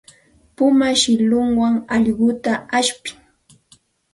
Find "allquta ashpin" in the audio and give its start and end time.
1.95-3.17